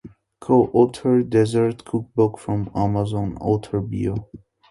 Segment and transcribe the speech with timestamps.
[0.39, 4.29] "Co-authored dessert cookbook" From Amazon author bio.